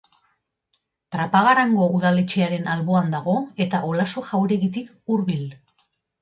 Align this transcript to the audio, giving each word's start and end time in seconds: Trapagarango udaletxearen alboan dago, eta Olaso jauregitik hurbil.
Trapagarango 1.15 1.85
udaletxearen 1.97 2.71
alboan 2.77 3.13
dago, 3.17 3.37
eta 3.67 3.83
Olaso 3.91 4.25
jauregitik 4.31 4.91
hurbil. 5.11 5.47